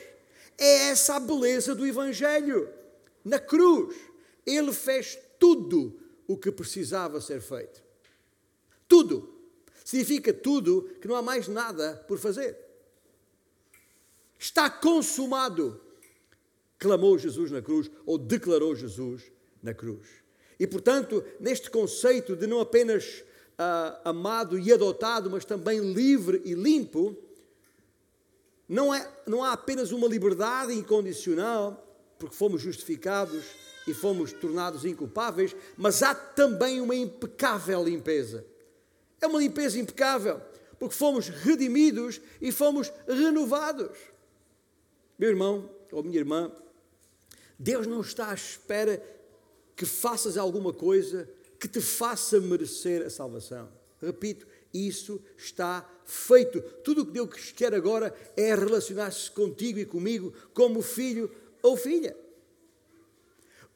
[0.59, 2.69] É essa a beleza do Evangelho.
[3.25, 3.97] Na cruz,
[4.47, 7.83] ele fez tudo o que precisava ser feito.
[8.87, 9.35] Tudo.
[9.85, 12.57] Significa tudo que não há mais nada por fazer.
[14.39, 15.81] Está consumado,
[16.79, 19.23] clamou Jesus na cruz, ou declarou Jesus
[19.63, 20.07] na cruz.
[20.59, 23.25] E, portanto, neste conceito de não apenas
[23.59, 27.17] uh, amado e adotado, mas também livre e limpo,
[28.71, 31.85] não, é, não há apenas uma liberdade incondicional,
[32.17, 33.45] porque fomos justificados
[33.85, 38.47] e fomos tornados inculpáveis, mas há também uma impecável limpeza.
[39.21, 40.41] É uma limpeza impecável,
[40.79, 43.99] porque fomos redimidos e fomos renovados.
[45.19, 46.53] Meu irmão, ou minha irmã,
[47.59, 49.03] Deus não está à espera
[49.75, 51.29] que faças alguma coisa
[51.59, 53.69] que te faça merecer a salvação.
[54.01, 56.61] Repito, isso está feito.
[56.83, 61.31] Tudo o que Deus quer agora é relacionar-se contigo e comigo como filho
[61.63, 62.17] ou filha.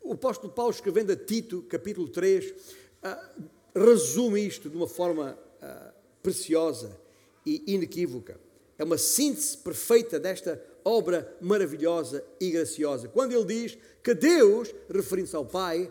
[0.02, 2.54] O apóstolo Paulo, escrevendo a Tito, capítulo 3,
[3.02, 3.30] ah,
[3.74, 7.00] resume isto de uma forma ah, preciosa
[7.44, 8.38] e inequívoca.
[8.76, 13.08] É uma síntese perfeita desta obra maravilhosa e graciosa.
[13.08, 15.90] Quando ele diz que Deus, referindo-se ao Pai,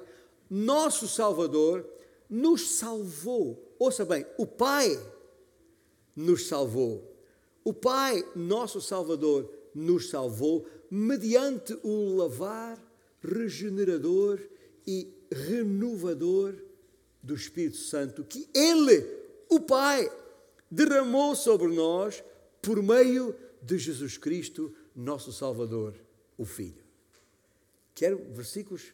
[0.50, 1.86] nosso Salvador,
[2.30, 3.63] nos salvou.
[3.84, 4.98] Ouça bem, o Pai
[6.16, 7.14] nos salvou.
[7.66, 12.82] O Pai, nosso Salvador, nos salvou mediante o lavar
[13.20, 14.40] regenerador
[14.88, 16.56] e renovador
[17.22, 19.06] do Espírito Santo que Ele,
[19.50, 20.10] o Pai,
[20.72, 22.24] derramou sobre nós
[22.62, 25.94] por meio de Jesus Cristo, nosso Salvador,
[26.38, 26.86] o Filho.
[27.94, 28.94] Quero versículos,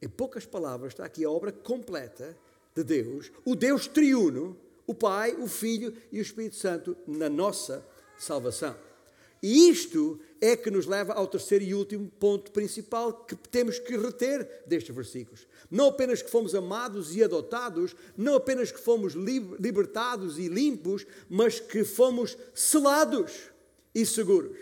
[0.00, 2.34] em poucas palavras, está aqui a obra completa
[2.74, 4.56] de Deus, o Deus triuno,
[4.86, 7.86] o Pai, o Filho e o Espírito Santo na nossa
[8.18, 8.76] salvação.
[9.42, 13.96] E isto é que nos leva ao terceiro e último ponto principal que temos que
[13.96, 15.48] reter destes versículos.
[15.68, 21.58] Não apenas que fomos amados e adotados, não apenas que fomos libertados e limpos, mas
[21.58, 23.32] que fomos selados
[23.92, 24.56] e seguros.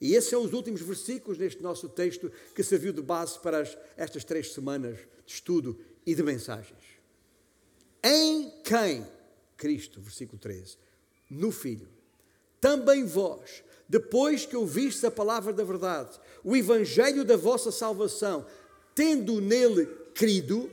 [0.00, 3.76] E esses são os últimos versículos neste nosso texto que serviu de base para as,
[3.96, 6.77] estas três semanas de estudo e de mensagens.
[8.02, 9.06] Em quem?
[9.56, 10.76] Cristo, versículo 13.
[11.30, 11.88] No Filho
[12.60, 18.44] também vós, depois que ouvistes a palavra da verdade, o evangelho da vossa salvação,
[18.94, 20.70] tendo nele crido,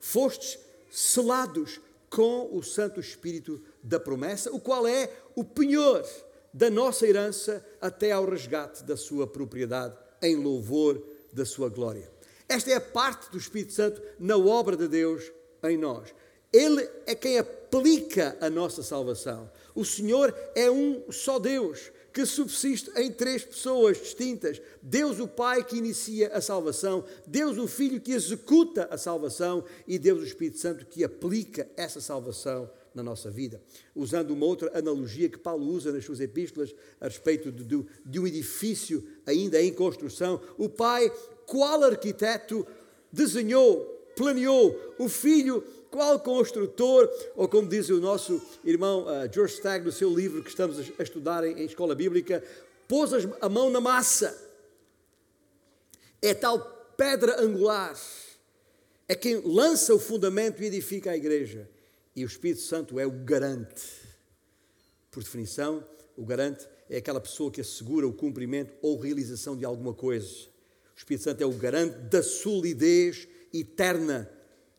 [0.00, 0.58] fostes
[0.90, 6.06] selados com o Santo Espírito da promessa, o qual é o penhor
[6.52, 12.10] da nossa herança até ao resgate da sua propriedade, em louvor da sua glória.
[12.46, 16.14] Esta é a parte do Espírito Santo na obra de Deus em nós.
[16.52, 19.50] Ele é quem aplica a nossa salvação.
[19.74, 25.64] O Senhor é um só Deus que subsiste em três pessoas distintas: Deus o Pai
[25.64, 29.64] que inicia a salvação, Deus o Filho que executa a salvação.
[29.88, 33.60] E Deus o Espírito Santo que aplica essa salvação na nossa vida.
[33.94, 38.20] Usando uma outra analogia que Paulo usa nas suas epístolas a respeito de, de, de
[38.20, 41.10] um edifício ainda em construção, o Pai,
[41.46, 42.66] qual arquiteto,
[43.10, 49.84] desenhou, planeou, o Filho qual construtor, ou como diz o nosso irmão uh, George Stagg
[49.84, 52.42] no seu livro que estamos a estudar em, em escola bíblica,
[52.88, 54.34] pôs a mão na massa.
[56.22, 56.58] É tal
[56.96, 57.94] pedra angular,
[59.06, 61.68] é quem lança o fundamento e edifica a igreja.
[62.16, 63.84] E o Espírito Santo é o garante.
[65.10, 69.92] Por definição, o garante é aquela pessoa que assegura o cumprimento ou realização de alguma
[69.92, 70.46] coisa.
[70.94, 74.30] O Espírito Santo é o garante da solidez eterna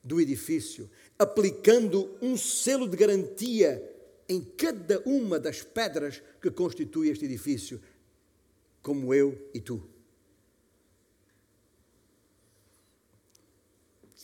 [0.04, 3.90] do edifício aplicando um selo de garantia
[4.28, 7.82] em cada uma das pedras que constitui este edifício,
[8.82, 9.88] como eu e tu.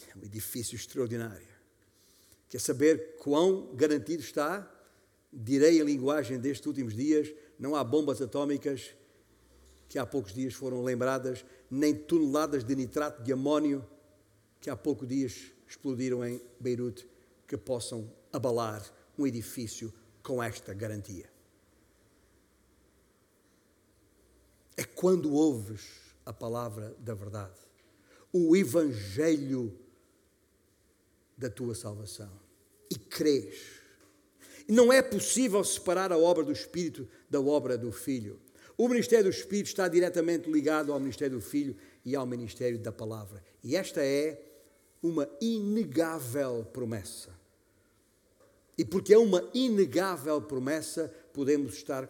[0.10, 1.48] É um edifício extraordinário.
[2.50, 4.76] Quer saber quão garantido está?
[5.32, 8.96] Direi a linguagem destes últimos dias: não há bombas atómicas
[9.88, 13.88] que há poucos dias foram lembradas, nem toneladas de nitrato de amónio
[14.62, 17.08] que há poucos dias explodiram em Beirute
[17.48, 18.84] que possam abalar
[19.18, 21.30] um edifício com esta garantia.
[24.76, 27.60] É quando ouves a palavra da verdade,
[28.34, 29.78] o evangelho
[31.38, 32.32] da tua salvação
[32.90, 33.80] e crês.
[34.68, 38.40] Não é possível separar a obra do Espírito da obra do Filho.
[38.78, 42.92] O ministério do Espírito está diretamente ligado ao ministério do Filho e ao ministério da
[42.92, 43.44] palavra.
[43.64, 44.49] E esta é
[45.02, 47.30] uma inegável promessa.
[48.78, 52.10] E porque é uma inegável promessa, podemos estar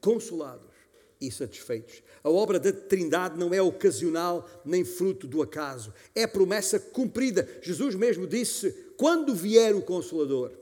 [0.00, 0.74] consolados
[1.20, 2.02] e satisfeitos.
[2.22, 7.48] A obra da Trindade não é ocasional nem fruto do acaso, é promessa cumprida.
[7.62, 10.52] Jesus mesmo disse: Quando vier o Consolador,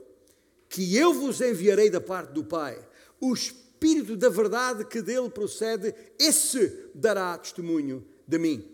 [0.69, 2.79] que eu vos enviarei da parte do Pai,
[3.19, 8.72] o Espírito da verdade que dele procede, esse dará testemunho de mim.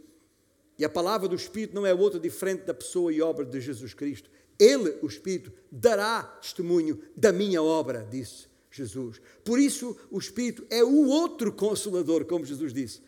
[0.80, 3.94] E a palavra do Espírito não é outra diferente da pessoa e obra de Jesus
[3.94, 4.30] Cristo.
[4.58, 9.22] Ele, o Espírito, dará testemunho da minha obra, disse Jesus.
[9.44, 13.02] Por isso, o Espírito é o outro consolador, como Jesus disse.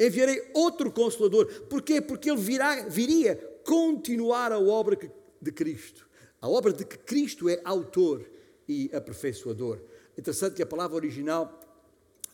[0.00, 1.46] Enviarei outro consolador.
[1.68, 2.00] Porquê?
[2.00, 4.98] Porque ele virá, viria continuar a obra
[5.42, 6.08] de Cristo.
[6.40, 8.24] A obra de que Cristo é autor
[8.66, 9.78] e aperfeiçoador.
[10.16, 11.60] Interessante que a palavra original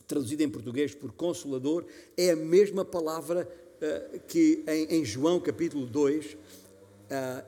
[0.07, 1.85] traduzida em português por consolador,
[2.15, 3.47] é a mesma palavra
[4.27, 6.37] que em, em, João capítulo 2 uh,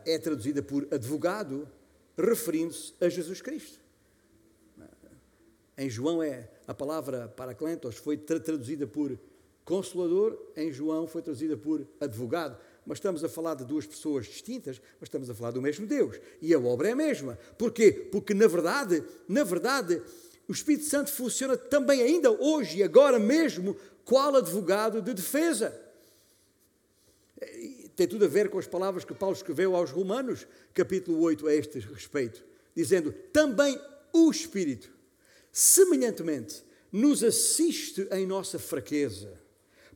[0.05, 1.67] é traduzida por advogado,
[2.17, 3.79] referindo-se a Jesus Cristo.
[5.77, 9.17] Em João é a palavra paraclentos foi traduzida por
[9.63, 12.57] consolador, em João foi traduzida por advogado.
[12.85, 16.19] Mas estamos a falar de duas pessoas distintas, mas estamos a falar do mesmo Deus.
[16.41, 17.37] E a obra é a mesma.
[17.57, 17.91] Porquê?
[17.91, 20.01] Porque na verdade, na verdade,
[20.47, 25.88] o Espírito Santo funciona também ainda hoje e agora mesmo qual advogado de defesa.
[27.99, 31.53] Tem tudo a ver com as palavras que Paulo escreveu aos Romanos, capítulo 8, a
[31.53, 32.41] este respeito,
[32.73, 33.77] dizendo: também
[34.13, 34.89] o Espírito
[35.51, 39.33] semelhantemente, nos assiste em nossa fraqueza,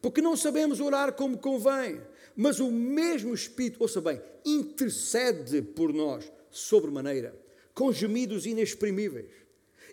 [0.01, 2.01] porque não sabemos orar como convém,
[2.35, 7.33] mas o mesmo Espírito, ouça bem, intercede por nós sobremaneira,
[7.73, 9.31] com gemidos inexprimíveis.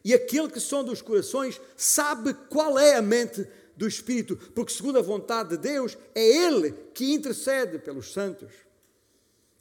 [0.04, 3.46] E aquele que sonda os corações sabe qual é a mente
[3.80, 8.52] do Espírito, porque, segundo a vontade de Deus, é Ele que intercede pelos santos.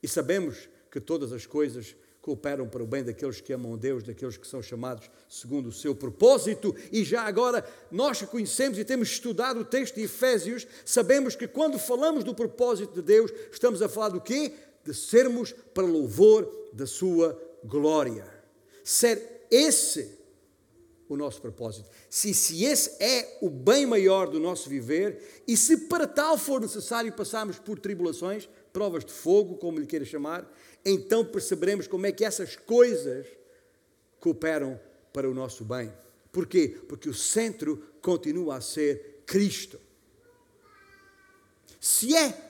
[0.03, 4.03] E sabemos que todas as coisas cooperam para o bem daqueles que amam a Deus,
[4.03, 6.75] daqueles que são chamados segundo o seu propósito.
[6.91, 11.47] E já agora, nós que conhecemos e temos estudado o texto de Efésios, sabemos que
[11.47, 14.51] quando falamos do propósito de Deus, estamos a falar do quê?
[14.83, 18.27] De sermos para louvor da sua glória.
[18.83, 20.18] Ser esse
[21.09, 21.89] o nosso propósito.
[22.07, 26.61] Se, se esse é o bem maior do nosso viver, e se para tal for
[26.61, 30.49] necessário passarmos por tribulações, provas de fogo, como lhe queira chamar,
[30.85, 33.25] então perceberemos como é que essas coisas
[34.19, 34.79] cooperam
[35.11, 35.91] para o nosso bem.
[36.31, 36.79] Porquê?
[36.87, 39.79] Porque o centro continua a ser Cristo.
[41.79, 42.49] Se é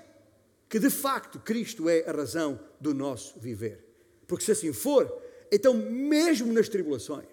[0.68, 3.86] que de facto Cristo é a razão do nosso viver.
[4.28, 5.12] Porque se assim for,
[5.51, 7.26] então, mesmo nas tribulações,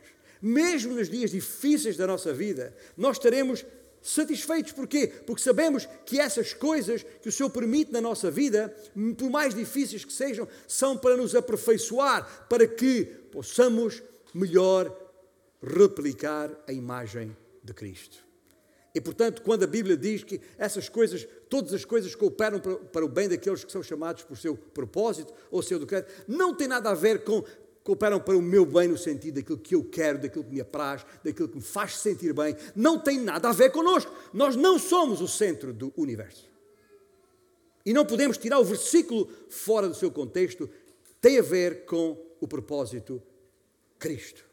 [0.47, 3.67] mesmo nos dias difíceis da nossa vida, nós estaremos
[4.01, 4.73] satisfeitos.
[4.73, 5.09] Porquê?
[5.27, 8.75] Porque sabemos que essas coisas que o Senhor permite na nossa vida,
[9.19, 14.95] por mais difíceis que sejam, são para nos aperfeiçoar, para que possamos melhor
[15.61, 18.25] replicar a imagem de Cristo.
[18.95, 23.05] E portanto, quando a Bíblia diz que essas coisas, todas as coisas cooperam para, para
[23.05, 26.91] o bem daqueles que são chamados por seu propósito ou seu decreto, não tem nada
[26.91, 27.45] a ver com
[27.87, 31.07] cooperam para o meu bem no sentido daquilo que eu quero, daquilo que me apraz,
[31.23, 34.13] daquilo que me faz sentir bem, não tem nada a ver connosco.
[34.35, 36.51] Nós não somos o centro do universo.
[37.85, 40.69] E não podemos tirar o versículo fora do seu contexto,
[41.21, 43.23] tem a ver com o propósito
[44.01, 44.45] Cristo.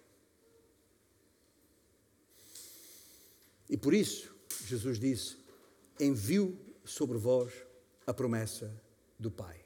[3.68, 4.32] E por isso,
[4.68, 5.38] Jesus disse:
[6.00, 6.56] envio
[6.86, 7.52] sobre vós
[8.06, 8.72] a promessa
[9.18, 9.60] do Pai.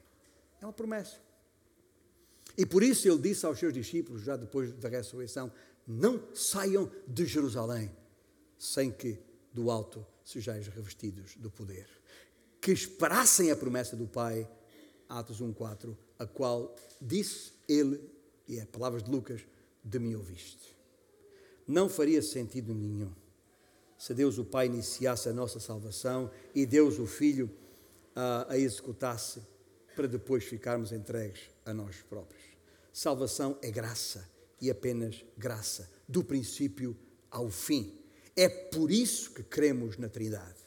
[0.58, 1.27] É uma promessa.
[2.58, 5.52] E por isso ele disse aos seus discípulos, já depois da ressurreição:
[5.86, 7.88] Não saiam de Jerusalém
[8.58, 9.16] sem que
[9.54, 11.88] do alto sejais revestidos do poder.
[12.60, 14.50] Que esperassem a promessa do Pai,
[15.08, 18.00] Atos 1,4, a qual disse ele,
[18.48, 19.40] e é palavras de Lucas,
[19.84, 20.76] de mim ouviste.
[21.64, 23.12] Não faria sentido nenhum
[23.96, 27.50] se Deus o Pai iniciasse a nossa salvação e Deus o Filho
[28.14, 29.42] a, a executasse
[29.94, 32.47] para depois ficarmos entregues a nós próprios.
[32.98, 34.28] Salvação é graça
[34.60, 36.96] e apenas graça, do princípio
[37.30, 37.96] ao fim.
[38.34, 40.58] É por isso que cremos na Trindade.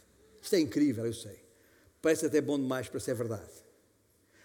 [0.41, 1.43] Isto é incrível, eu sei.
[2.01, 3.51] Parece até bom demais para ser verdade.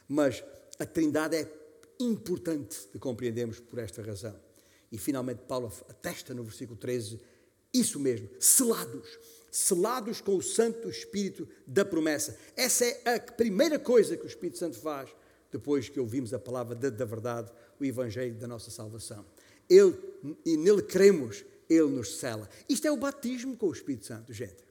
[0.09, 0.43] Mas
[0.81, 1.49] a Trindade é
[2.01, 4.35] importante de compreendermos por esta razão.
[4.91, 7.21] E finalmente Paulo atesta no versículo 13
[7.73, 9.17] isso mesmo, selados,
[9.49, 12.37] selados com o Santo Espírito da promessa.
[12.57, 15.09] Essa é a primeira coisa que o Espírito Santo faz
[15.51, 19.25] depois que ouvimos a palavra da, da verdade, o Evangelho da nossa salvação.
[19.69, 19.97] Ele,
[20.45, 22.49] e nele cremos, ele nos cela.
[22.69, 24.65] Isto é o batismo com o Espírito Santo, gente.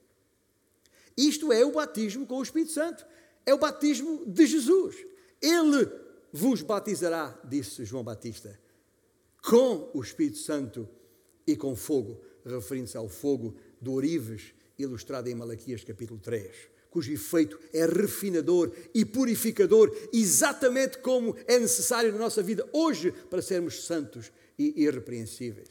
[1.17, 3.05] Isto é o batismo com o Espírito Santo.
[3.45, 4.95] É o batismo de Jesus.
[5.41, 5.89] Ele
[6.31, 8.59] vos batizará, disse João Batista,
[9.41, 10.87] com o Espírito Santo
[11.45, 17.59] e com fogo, referindo-se ao fogo do Orives, ilustrado em Malaquias capítulo 3 cujo efeito
[17.73, 24.31] é refinador e purificador, exatamente como é necessário na nossa vida hoje para sermos santos
[24.57, 25.67] e irrepreensíveis.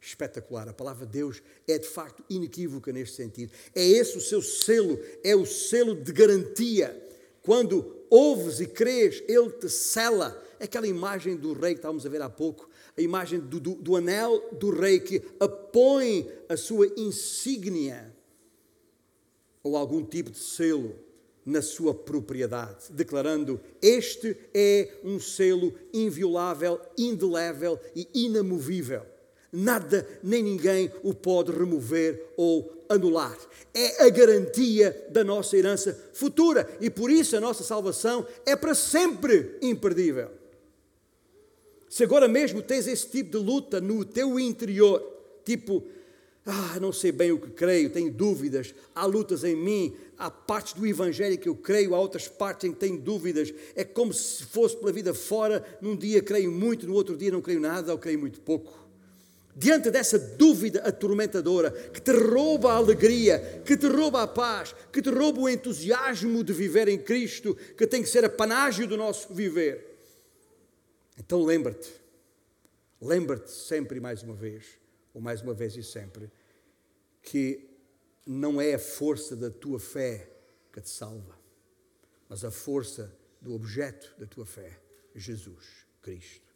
[0.00, 3.52] Espetacular, a palavra de Deus é de facto inequívoca neste sentido.
[3.74, 6.96] É esse o seu selo, é o selo de garantia.
[7.42, 10.40] Quando ouves e crês, Ele te sela.
[10.60, 13.96] Aquela imagem do rei que estávamos a ver há pouco, a imagem do, do, do
[13.96, 18.16] anel do rei que apõe a sua insígnia
[19.62, 20.94] ou algum tipo de selo
[21.44, 29.02] na sua propriedade, declarando: Este é um selo inviolável, indelével e inamovível.
[29.50, 33.36] Nada nem ninguém o pode remover ou anular.
[33.72, 38.74] É a garantia da nossa herança futura e por isso a nossa salvação é para
[38.74, 40.30] sempre imperdível.
[41.88, 45.02] Se agora mesmo tens esse tipo de luta no teu interior,
[45.44, 45.82] tipo,
[46.50, 50.72] ah, não sei bem o que creio, tenho dúvidas, há lutas em mim, há partes
[50.72, 54.44] do Evangelho que eu creio, há outras partes em que tenho dúvidas, é como se
[54.44, 57.98] fosse pela vida fora, num dia creio muito, no outro dia não creio nada ou
[57.98, 58.88] creio muito pouco.
[59.54, 65.02] Diante dessa dúvida atormentadora que te rouba a alegria, que te rouba a paz, que
[65.02, 68.96] te rouba o entusiasmo de viver em Cristo, que tem que ser a panágio do
[68.96, 69.98] nosso viver.
[71.18, 71.90] Então lembra-te,
[73.02, 74.64] lembra-te sempre mais uma vez,
[75.12, 76.30] ou mais uma vez e sempre,
[77.22, 77.68] que
[78.26, 80.30] não é a força da tua fé
[80.72, 81.38] que te salva,
[82.28, 84.78] mas a força do objeto da tua fé,
[85.14, 85.64] Jesus
[86.02, 86.48] Cristo.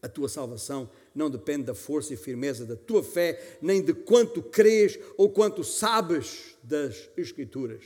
[0.00, 4.42] A tua salvação não depende da força e firmeza da tua fé, nem de quanto
[4.42, 7.84] crês ou quanto sabes das Escrituras.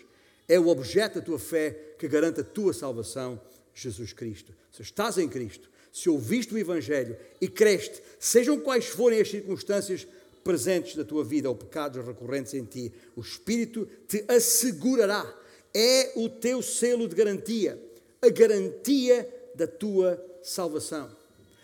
[0.49, 3.40] É o objeto da tua fé que garante a tua salvação,
[3.72, 4.53] Jesus Cristo.
[4.72, 10.07] Se estás em Cristo, se ouviste o Evangelho e creste, sejam quais forem as circunstâncias
[10.49, 15.30] presentes da tua vida ou pecados recorrentes em ti, o Espírito te assegurará.
[15.74, 17.78] É o teu selo de garantia,
[18.22, 21.14] a garantia da tua salvação.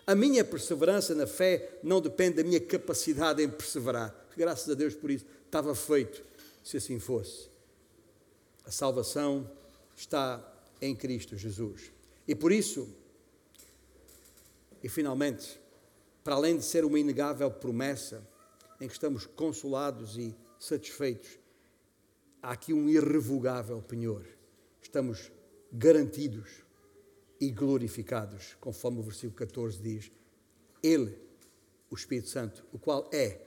[0.06, 4.14] A minha perseverança na fé não depende da minha capacidade em perseverar.
[4.36, 6.22] Graças a Deus por isso estava feito,
[6.62, 7.48] se assim fosse.
[8.66, 9.50] A salvação
[9.96, 10.46] está
[10.78, 11.90] em Cristo Jesus.
[12.28, 12.86] E por isso,
[14.82, 15.58] e finalmente,
[16.22, 18.33] para além de ser uma inegável promessa
[18.80, 21.38] em que estamos consolados e satisfeitos,
[22.42, 24.26] há aqui um irrevogável penhor.
[24.82, 25.30] Estamos
[25.72, 26.62] garantidos
[27.40, 30.12] e glorificados, conforme o versículo 14 diz.
[30.82, 31.18] Ele,
[31.90, 33.40] o Espírito Santo, o qual é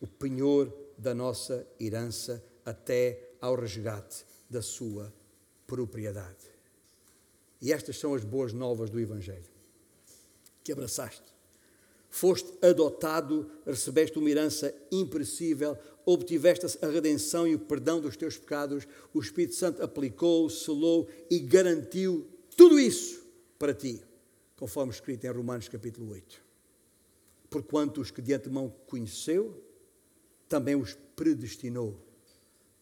[0.00, 5.12] o penhor da nossa herança até ao resgate da sua
[5.66, 6.50] propriedade.
[7.60, 9.52] E estas são as boas novas do Evangelho
[10.62, 11.31] que abraçaste.
[12.14, 18.86] Foste adotado, recebeste uma herança imperecível, obtiveste a redenção e o perdão dos teus pecados.
[19.14, 23.24] O Espírito Santo aplicou, selou e garantiu tudo isso
[23.58, 24.04] para ti,
[24.58, 26.42] conforme escrito em Romanos capítulo 8.
[27.48, 29.64] Porquanto os que de antemão conheceu,
[30.50, 31.98] também os predestinou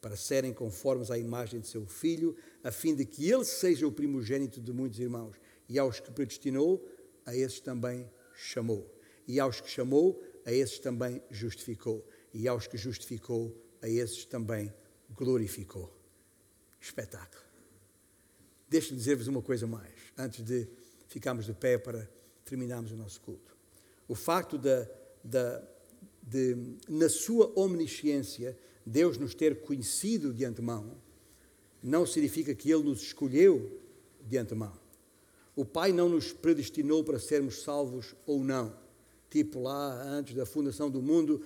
[0.00, 3.92] para serem conformes à imagem de seu filho, a fim de que ele seja o
[3.92, 5.36] primogênito de muitos irmãos.
[5.68, 6.84] E aos que predestinou,
[7.24, 8.99] a esses também chamou.
[9.30, 12.04] E aos que chamou, a esses também justificou.
[12.34, 14.74] E aos que justificou, a esses também
[15.14, 15.96] glorificou.
[16.80, 17.44] Espetáculo.
[18.68, 20.66] Deixe-me dizer-vos uma coisa mais, antes de
[21.06, 22.10] ficarmos de pé para
[22.44, 23.56] terminarmos o nosso culto.
[24.08, 26.56] O facto de,
[26.88, 31.00] na sua omnisciência, Deus nos ter conhecido de antemão,
[31.80, 33.80] não significa que Ele nos escolheu
[34.26, 34.76] de antemão.
[35.54, 38.89] O Pai não nos predestinou para sermos salvos ou não.
[39.30, 41.40] Tipo lá, antes da fundação do mundo,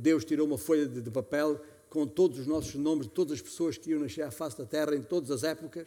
[0.00, 3.78] Deus tirou uma folha de, papel com todos os nossos nomes de todas as pessoas
[3.78, 5.86] que iam nascer à face da terra em todas as épocas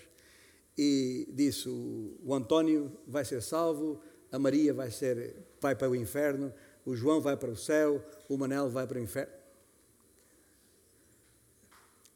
[0.77, 3.99] e disse: o, o António vai ser salvo,
[4.31, 6.53] a Maria vai, ser, vai para o inferno,
[6.85, 9.33] o João vai para o céu, o Manel vai para o inferno.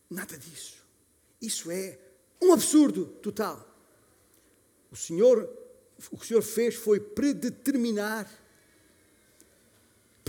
[0.09, 0.83] Nada disso.
[1.41, 1.99] Isso é
[2.41, 3.65] um absurdo total.
[4.91, 5.47] O Senhor,
[6.11, 8.29] o que o Senhor fez foi predeterminar,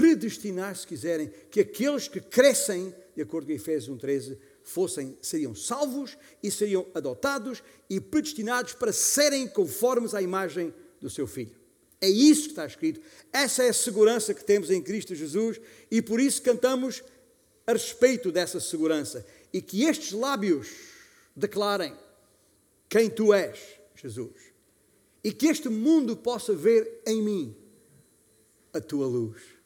[0.01, 6.16] predestinar, se quiserem, que aqueles que crescem, de acordo com Efésios 1,13, fossem, seriam salvos
[6.42, 10.72] e seriam adotados e predestinados para serem conformes à imagem
[11.03, 11.55] do seu Filho.
[12.01, 13.03] É isso que está escrito.
[13.30, 17.05] Essa é a segurança que temos em Cristo Jesus e por isso cantamos
[17.66, 19.26] a respeito dessa segurança.
[19.53, 20.68] E que estes lábios
[21.36, 21.94] declarem
[22.88, 23.59] quem tu és,
[23.94, 24.32] Jesus.
[25.22, 27.57] E que este mundo possa ver em mim
[28.72, 29.59] a tua luz.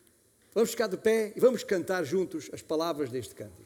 [0.55, 3.64] Vamos ficar de pé e vamos cantar juntos as palavras deste cântico.